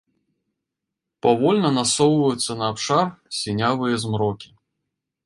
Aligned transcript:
Павольна 1.25 1.69
насоўваюцца 1.79 2.51
на 2.63 2.71
абшар 2.71 3.05
сінявыя 3.41 3.95
змрокі. 4.05 4.49